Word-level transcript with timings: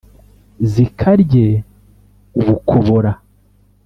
zikarye 0.71 1.47
ubukobora 2.39 3.11